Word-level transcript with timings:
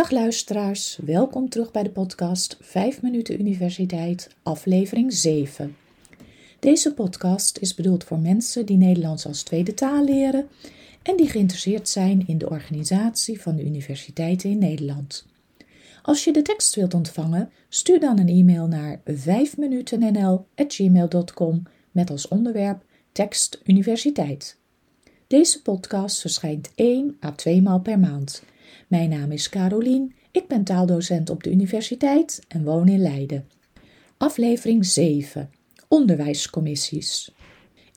Dag 0.00 0.10
luisteraars, 0.10 0.98
welkom 1.04 1.48
terug 1.48 1.70
bij 1.70 1.82
de 1.82 1.90
podcast 1.90 2.56
5 2.60 3.02
minuten 3.02 3.40
universiteit, 3.40 4.30
aflevering 4.42 5.12
7. 5.12 5.76
Deze 6.58 6.94
podcast 6.94 7.58
is 7.58 7.74
bedoeld 7.74 8.04
voor 8.04 8.18
mensen 8.18 8.66
die 8.66 8.76
Nederlands 8.76 9.26
als 9.26 9.42
tweede 9.42 9.74
taal 9.74 10.04
leren 10.04 10.48
en 11.02 11.16
die 11.16 11.28
geïnteresseerd 11.28 11.88
zijn 11.88 12.26
in 12.26 12.38
de 12.38 12.50
organisatie 12.50 13.40
van 13.40 13.56
de 13.56 13.64
universiteiten 13.64 14.50
in 14.50 14.58
Nederland. 14.58 15.26
Als 16.02 16.24
je 16.24 16.32
de 16.32 16.42
tekst 16.42 16.74
wilt 16.74 16.94
ontvangen, 16.94 17.50
stuur 17.68 18.00
dan 18.00 18.18
een 18.18 18.28
e-mail 18.28 18.66
naar 18.66 19.00
5minutennl@gmail.com 19.04 21.62
met 21.90 22.10
als 22.10 22.28
onderwerp 22.28 22.84
tekst 23.12 23.60
universiteit. 23.64 24.56
Deze 25.26 25.62
podcast 25.62 26.20
verschijnt 26.20 26.70
1 26.74 27.16
à 27.24 27.32
2 27.32 27.62
maal 27.62 27.80
per 27.80 27.98
maand. 27.98 28.42
Mijn 28.88 29.10
naam 29.10 29.32
is 29.32 29.48
Carolien, 29.48 30.14
ik 30.30 30.46
ben 30.46 30.64
taaldocent 30.64 31.30
op 31.30 31.42
de 31.42 31.50
universiteit 31.50 32.42
en 32.48 32.64
woon 32.64 32.88
in 32.88 33.00
Leiden. 33.00 33.48
Aflevering 34.16 34.86
7. 34.86 35.50
Onderwijscommissies. 35.88 37.34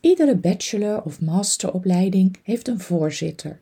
Iedere 0.01 0.35
bachelor- 0.35 1.03
of 1.03 1.21
masteropleiding 1.21 2.37
heeft 2.43 2.67
een 2.67 2.79
voorzitter, 2.79 3.59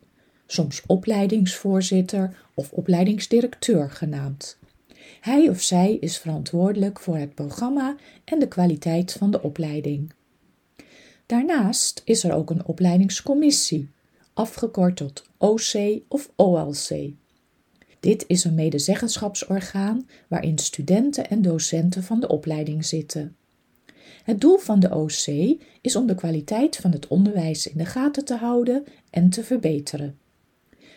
soms 0.48 0.82
opleidingsvoorzitter 0.86 2.38
of 2.54 2.72
opleidingsdirecteur 2.72 3.90
genaamd. 3.90 4.58
Hij 5.22 5.50
of 5.50 5.62
zij 5.62 5.98
is 6.00 6.18
verantwoordelijk 6.18 7.00
voor 7.00 7.18
het 7.18 7.36
programma 7.36 7.96
en 8.24 8.40
de 8.40 8.48
kwaliteit 8.48 9.14
van 9.14 9.32
de 9.32 9.42
opleiding. 9.42 10.14
Daarnaast 11.26 12.02
is 12.06 12.24
er 12.24 12.34
ook 12.34 12.50
een 12.50 12.66
opleidingscommissie, 12.66 13.90
afgekort 14.42 14.96
tot 14.96 15.24
OC 15.38 16.02
of 16.08 16.32
OLC. 16.36 17.14
Dit 18.00 18.24
is 18.28 18.44
een 18.44 18.56
medezeggenschapsorgaan 18.56 20.08
waarin 20.28 20.58
studenten 20.58 21.30
en 21.30 21.42
docenten 21.42 22.04
van 22.04 22.20
de 22.20 22.28
opleiding 22.28 22.86
zitten. 22.86 23.36
Het 24.24 24.42
doel 24.42 24.58
van 24.58 24.80
de 24.80 24.96
OC 24.96 25.58
is 25.82 25.96
om 25.96 26.08
de 26.08 26.16
kwaliteit 26.16 26.78
van 26.78 26.92
het 26.92 27.08
onderwijs 27.08 27.68
in 27.68 27.78
de 27.78 27.86
gaten 27.86 28.26
te 28.26 28.36
houden 28.36 28.84
en 29.10 29.30
te 29.30 29.44
verbeteren. 29.44 30.20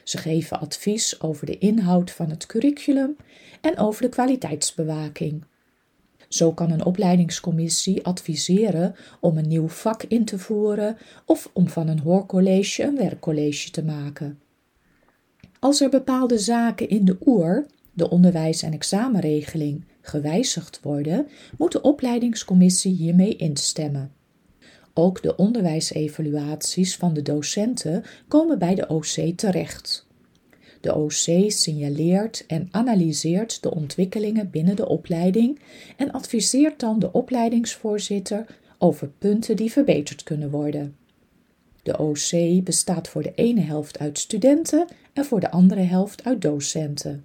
Ze 0.05 0.19
geven 0.19 0.61
advies 0.61 1.21
over 1.21 1.47
de 1.47 1.59
inhoud 1.59 2.11
van 2.11 2.31
het 2.31 2.47
curriculum 2.47 3.17
en 3.61 3.79
over 3.79 4.03
de 4.03 4.09
kwaliteitsbewaking. 4.09 5.45
Zo 6.35 6.53
kan 6.53 6.71
een 6.71 6.85
opleidingscommissie 6.85 8.05
adviseren 8.05 8.95
om 9.21 9.39
een 9.39 9.49
nieuw 9.49 9.69
vak 9.69 10.03
in 10.03 10.25
te 10.25 10.39
voeren 10.39 10.97
of 11.25 11.51
om 11.53 11.69
van 11.69 11.89
een 11.89 11.99
hoorcollege 11.99 12.83
een 12.83 12.97
werkcollege 12.97 13.71
te 13.71 13.85
maken. 13.85 14.39
Als 15.59 15.81
er 15.81 15.89
bepaalde 15.89 16.39
zaken 16.39 16.89
in 16.89 17.05
de 17.05 17.17
OER, 17.25 17.67
de 17.93 18.11
onderwijs- 18.11 18.63
en 18.63 18.73
examenregeling, 18.73 19.85
gewijzigd 20.01 20.81
worden, 20.83 21.27
moet 21.59 21.73
de 21.73 21.81
opleidingscommissie 21.81 22.95
hiermee 22.95 23.37
instemmen. 23.37 24.13
Ook 24.95 25.23
de 25.23 25.37
onderwijsevaluaties 25.37 26.97
van 26.97 27.15
de 27.15 27.23
docenten 27.23 28.05
komen 28.29 28.59
bij 28.59 28.75
de 28.75 28.89
OC 28.89 29.37
terecht. 29.37 30.04
De 30.85 30.95
OC 30.95 31.51
signaleert 31.51 32.45
en 32.47 32.69
analyseert 32.71 33.63
de 33.63 33.75
ontwikkelingen 33.75 34.51
binnen 34.51 34.77
de 34.77 34.89
opleiding 34.89 35.61
en 35.97 36.11
adviseert 36.11 36.81
dan 36.81 36.99
de 36.99 37.13
opleidingsvoorzitter 37.13 38.47
over 38.79 39.09
punten 39.09 39.57
die 39.57 39.73
verbeterd 39.73 40.23
kunnen 40.23 40.51
worden. 40.51 40.97
De 41.83 41.99
OC 41.99 42.65
bestaat 42.65 43.09
voor 43.09 43.23
de 43.23 43.33
ene 43.35 43.61
helft 43.61 43.99
uit 43.99 44.19
studenten 44.19 44.87
en 45.13 45.25
voor 45.25 45.41
de 45.41 45.51
andere 45.51 45.81
helft 45.81 46.25
uit 46.25 46.43
docenten. 46.43 47.25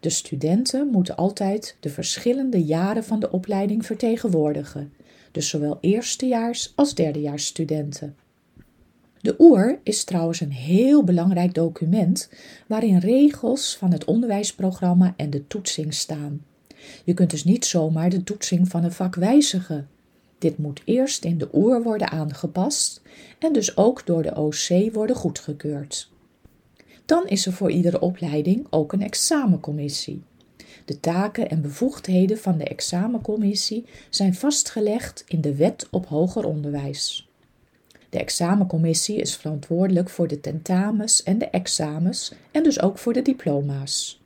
De 0.00 0.10
studenten 0.10 0.86
moeten 0.86 1.16
altijd 1.16 1.76
de 1.80 1.88
verschillende 1.90 2.64
jaren 2.64 3.04
van 3.04 3.20
de 3.20 3.30
opleiding 3.30 3.86
vertegenwoordigen, 3.86 4.92
dus 5.32 5.48
zowel 5.48 5.78
eerstejaars 5.80 6.72
als 6.74 6.94
derdejaars 6.94 7.46
studenten. 7.46 8.16
De 9.20 9.34
OER 9.38 9.78
is 9.82 10.04
trouwens 10.04 10.40
een 10.40 10.52
heel 10.52 11.04
belangrijk 11.04 11.54
document 11.54 12.30
waarin 12.66 12.98
regels 12.98 13.76
van 13.76 13.92
het 13.92 14.04
onderwijsprogramma 14.04 15.14
en 15.16 15.30
de 15.30 15.46
toetsing 15.46 15.94
staan. 15.94 16.44
Je 17.04 17.14
kunt 17.14 17.30
dus 17.30 17.44
niet 17.44 17.64
zomaar 17.64 18.10
de 18.10 18.24
toetsing 18.24 18.68
van 18.68 18.84
een 18.84 18.92
vak 18.92 19.14
wijzigen. 19.14 19.88
Dit 20.38 20.58
moet 20.58 20.82
eerst 20.84 21.24
in 21.24 21.38
de 21.38 21.48
OER 21.52 21.82
worden 21.82 22.10
aangepast 22.10 23.02
en 23.38 23.52
dus 23.52 23.76
ook 23.76 24.06
door 24.06 24.22
de 24.22 24.36
OC 24.36 24.92
worden 24.92 25.16
goedgekeurd. 25.16 26.10
Dan 27.04 27.26
is 27.26 27.46
er 27.46 27.52
voor 27.52 27.70
iedere 27.70 28.00
opleiding 28.00 28.66
ook 28.70 28.92
een 28.92 29.02
examencommissie. 29.02 30.22
De 30.84 31.00
taken 31.00 31.50
en 31.50 31.62
bevoegdheden 31.62 32.38
van 32.38 32.58
de 32.58 32.64
examencommissie 32.64 33.84
zijn 34.10 34.34
vastgelegd 34.34 35.24
in 35.28 35.40
de 35.40 35.54
Wet 35.54 35.86
op 35.90 36.06
Hoger 36.06 36.44
Onderwijs. 36.44 37.25
De 38.10 38.18
examencommissie 38.18 39.16
is 39.16 39.36
verantwoordelijk 39.36 40.08
voor 40.08 40.28
de 40.28 40.40
tentamens 40.40 41.22
en 41.22 41.38
de 41.38 41.48
examens 41.48 42.32
en 42.50 42.62
dus 42.62 42.80
ook 42.80 42.98
voor 42.98 43.12
de 43.12 43.22
diploma's. 43.22 44.20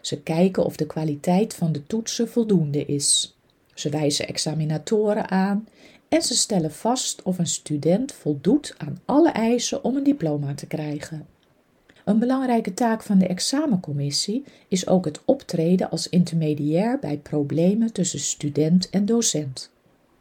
Ze 0.00 0.22
kijken 0.22 0.64
of 0.64 0.76
de 0.76 0.86
kwaliteit 0.86 1.54
van 1.54 1.72
de 1.72 1.86
toetsen 1.86 2.28
voldoende 2.28 2.84
is. 2.84 3.36
Ze 3.74 3.88
wijzen 3.88 4.28
examinatoren 4.28 5.30
aan 5.30 5.68
en 6.08 6.22
ze 6.22 6.34
stellen 6.36 6.72
vast 6.72 7.22
of 7.22 7.38
een 7.38 7.46
student 7.46 8.12
voldoet 8.12 8.74
aan 8.78 9.00
alle 9.04 9.30
eisen 9.30 9.84
om 9.84 9.96
een 9.96 10.04
diploma 10.04 10.54
te 10.54 10.66
krijgen. 10.66 11.26
Een 12.04 12.18
belangrijke 12.18 12.74
taak 12.74 13.02
van 13.02 13.18
de 13.18 13.26
examencommissie 13.26 14.44
is 14.68 14.86
ook 14.86 15.04
het 15.04 15.20
optreden 15.24 15.90
als 15.90 16.08
intermediair 16.08 16.98
bij 16.98 17.18
problemen 17.18 17.92
tussen 17.92 18.18
student 18.18 18.90
en 18.90 19.06
docent. 19.06 19.70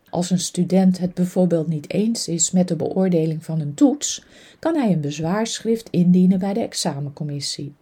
Als 0.09 0.29
een 0.29 0.39
student 0.39 0.97
het 0.97 1.13
bijvoorbeeld 1.13 1.67
niet 1.67 1.91
eens 1.91 2.27
is 2.27 2.51
met 2.51 2.67
de 2.67 2.75
beoordeling 2.75 3.43
van 3.45 3.59
een 3.59 3.73
toets, 3.73 4.25
kan 4.59 4.75
hij 4.75 4.91
een 4.91 5.01
bezwaarschrift 5.01 5.89
indienen 5.89 6.39
bij 6.39 6.53
de 6.53 6.59
examencommissie. 6.59 7.73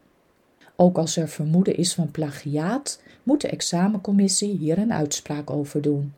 Ook 0.76 0.98
als 0.98 1.18
er 1.18 1.30
vermoeden 1.30 1.78
is 1.78 1.94
van 1.94 2.12
plagiaat, 2.12 3.02
moet 3.24 3.42
de 3.42 3.48
examencommissie 3.48 4.58
hier 4.58 4.78
een 4.78 4.94
uitspraak 4.94 5.50
over 5.50 5.82
doen. 5.82 6.14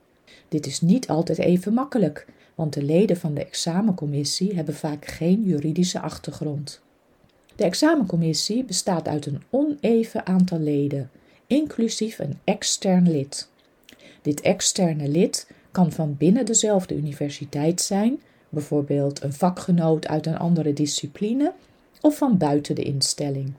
Dit 0.48 0.66
is 0.66 0.82
niet 0.82 1.08
altijd 1.08 1.38
even 1.38 1.74
makkelijk, 1.74 2.26
want 2.56 2.74
de 2.74 2.84
leden 2.84 3.18
van 3.18 3.34
de 3.34 3.46
examencommissie 3.46 4.56
hebben 4.56 4.76
vaak 4.76 5.06
geen 5.06 5.44
juridische 5.44 6.00
achtergrond. 6.00 6.82
De 7.56 7.64
examencommissie 7.64 8.64
bestaat 8.64 9.08
uit 9.08 9.26
een 9.26 9.42
oneven 9.50 10.26
aantal 10.26 10.60
leden, 10.60 11.10
inclusief 11.48 12.20
een 12.20 12.40
extern 12.44 13.12
lid. 13.12 13.50
Dit 14.22 14.42
externe 14.42 15.08
lid 15.08 15.48
kan 15.72 15.92
van 15.92 16.16
binnen 16.18 16.46
dezelfde 16.46 16.96
universiteit 16.96 17.82
zijn, 17.82 18.20
bijvoorbeeld 18.50 19.24
een 19.24 19.34
vakgenoot 19.34 20.08
uit 20.08 20.26
een 20.26 20.38
andere 20.38 20.74
discipline, 20.74 21.54
of 22.02 22.18
van 22.18 22.38
buiten 22.38 22.76
de 22.76 22.84
instelling. 22.84 23.54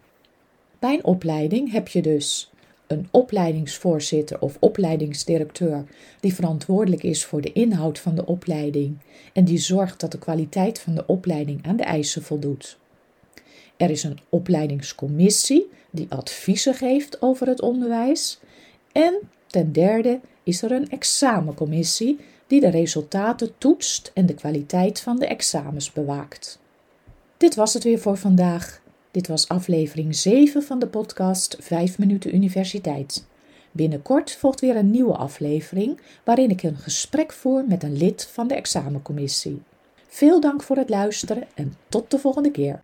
Bij 0.79 0.95
een 0.95 1.05
opleiding 1.05 1.73
heb 1.73 1.89
je 1.89 2.03
dus 2.03 2.51
een 2.87 3.09
opleidingsvoorzitter 3.11 4.41
of 4.41 4.57
opleidingsdirecteur 4.61 5.85
die 6.21 6.35
verantwoordelijk 6.35 7.03
is 7.03 7.25
voor 7.25 7.41
de 7.41 7.53
inhoud 7.53 7.99
van 7.99 8.15
de 8.15 8.27
opleiding 8.27 8.99
en 9.33 9.45
die 9.45 9.59
zorgt 9.59 10.01
dat 10.01 10.13
de 10.13 10.19
kwaliteit 10.19 10.79
van 10.79 10.95
de 10.95 11.07
opleiding 11.07 11.67
aan 11.67 11.77
de 11.77 11.83
eisen 11.83 12.23
voldoet. 12.23 12.79
Er 13.77 13.91
is 13.91 14.03
een 14.03 14.19
opleidingscommissie 14.29 15.69
die 15.91 16.07
adviezen 16.09 16.75
geeft 16.75 17.23
over 17.23 17.47
het 17.47 17.61
onderwijs. 17.61 18.41
En 18.93 19.15
ten 19.47 19.73
derde 19.73 20.21
is 20.51 20.63
er 20.63 20.73
een 20.73 20.89
examencommissie 20.89 22.19
die 22.47 22.61
de 22.61 22.69
resultaten 22.69 23.59
toetst 23.59 24.11
en 24.15 24.27
de 24.27 24.35
kwaliteit 24.35 25.01
van 25.01 25.19
de 25.19 25.27
examens 25.27 25.93
bewaakt. 25.93 26.59
Dit 27.37 27.55
was 27.55 27.75
het 27.75 27.85
weer 27.85 27.99
voor 27.99 28.17
vandaag. 28.17 28.83
Dit 29.11 29.27
was 29.27 29.49
aflevering 29.49 30.17
7 30.17 30.63
van 30.63 30.79
de 30.79 30.87
podcast 30.87 31.57
5 31.61 31.99
minuten 31.99 32.35
universiteit. 32.35 33.27
Binnenkort 33.73 34.37
volgt 34.37 34.61
weer 34.61 34.77
een 34.77 34.91
nieuwe 34.91 35.17
aflevering 35.17 36.01
waarin 36.25 36.51
ik 36.51 36.63
een 36.63 36.77
gesprek 36.77 37.33
voer 37.33 37.65
met 37.69 37.83
een 37.83 37.97
lid 37.97 38.29
van 38.33 38.49
de 38.49 38.55
examencommissie. 38.55 39.63
Veel 40.09 40.41
dank 40.41 40.63
voor 40.63 40.77
het 40.77 40.89
luisteren 40.89 41.47
en 41.55 41.75
tot 41.89 42.11
de 42.11 42.19
volgende 42.19 42.51
keer. 42.51 42.81